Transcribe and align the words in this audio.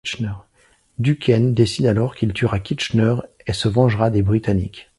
Duquesne 0.97 1.53
décide 1.53 1.85
alors 1.85 2.15
qu'il 2.15 2.33
tuera 2.33 2.59
Kitchener 2.59 3.17
et 3.45 3.53
se 3.53 3.67
vengera 3.69 4.09
des 4.09 4.23
Britanniques. 4.23 4.89